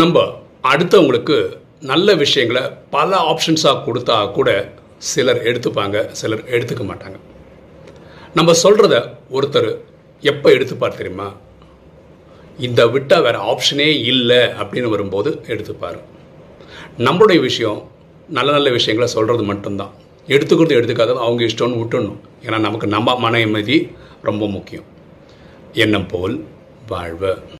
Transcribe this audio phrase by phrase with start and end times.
[0.00, 0.22] நம்ம
[0.62, 7.18] அடுத்தவங்களுக்கு நல்ல விஷயங்களை பல ஆப்ஷன்ஸாக கொடுத்தா கூட சிலர் எடுத்துப்பாங்க சிலர் எடுத்துக்க மாட்டாங்க.
[8.34, 8.96] நம்ம சொல்கிறத
[9.32, 9.78] ஒருத்தர்
[10.20, 11.34] எப்போ எடுத்துப்பார் தெரியுமா?
[12.58, 15.98] இந்த விட்டால் வேறு ஆப்ஷனே இல்லை அப்படின்னு வரும்போது எடுத்துப்பார்.
[16.98, 17.80] நம்மளுடைய விஷயம்
[18.28, 19.94] நல்ல நல்ல விஷயங்களை சொல்கிறது மட்டும்தான்.
[20.26, 22.20] எடுத்துக்கிறது எடுத்துக்காதது அவங்க இஷ்டம்னு விட்டுடணும்.
[22.42, 23.90] ஏன்னா நமக்கு நம்ம மன நிம்மதி
[24.22, 24.84] ரொம்ப முக்கியம்.
[25.72, 26.44] எண்ணம் போல்
[26.86, 27.38] வாழ்வு